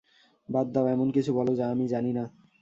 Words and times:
বাদ 0.49 0.67
দাও, 0.73 0.85
এমন 0.87 1.07
কিছু 1.11 1.31
বলো 1.33 1.51
যা 1.55 1.65
আমি 1.71 1.85
জানি 1.87 2.11
না। 2.13 2.23